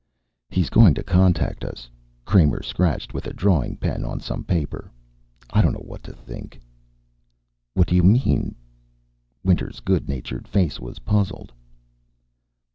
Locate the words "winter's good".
9.43-10.09